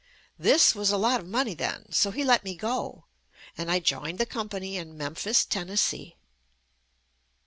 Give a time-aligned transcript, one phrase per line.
[0.39, 3.05] This was a lot of money then, so he let me go,
[3.55, 6.15] and I joined the company in Memphis, Tennessee.